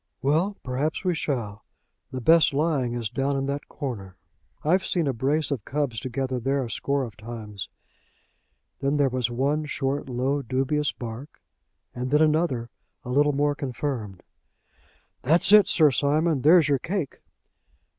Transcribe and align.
"Well, 0.23 0.57
perhaps 0.63 1.03
we 1.03 1.13
shall. 1.13 1.63
The 2.11 2.21
best 2.21 2.55
lying 2.55 2.95
is 2.95 3.07
down 3.07 3.37
in 3.37 3.45
that 3.45 3.67
corner. 3.67 4.17
I've 4.63 4.83
seen 4.83 5.05
a 5.05 5.13
brace 5.13 5.51
of 5.51 5.63
cubs 5.63 5.99
together 5.99 6.39
there 6.39 6.65
a 6.65 6.71
score 6.71 7.03
of 7.03 7.15
times." 7.15 7.69
Then 8.79 8.97
there 8.97 9.09
was 9.09 9.29
one 9.29 9.65
short 9.65 10.09
low, 10.09 10.41
dubious, 10.41 10.91
bark, 10.91 11.39
and 11.93 12.09
then 12.09 12.19
another 12.23 12.71
a 13.05 13.11
little 13.11 13.33
more 13.33 13.53
confirmed. 13.53 14.23
"That's 15.21 15.51
it, 15.51 15.67
Sir 15.67 15.91
Simon. 15.91 16.41
There's 16.41 16.67
your 16.67 16.79
'cake.'" 16.79 17.21